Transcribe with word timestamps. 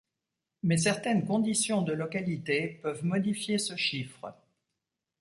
Mais 0.63 0.77
certaines 0.77 1.25
conditions 1.27 1.83
de 1.83 1.93
localité 1.93 2.79
peuvent 2.81 3.05
modifier 3.05 3.59
ce 3.59 3.75
chiffre. 3.75 4.33